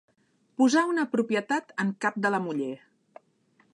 Posar 0.61 0.83
una 0.93 1.03
propietat 1.11 1.75
en 1.85 1.93
cap 2.07 2.17
de 2.25 2.33
la 2.37 2.41
muller. 2.47 2.73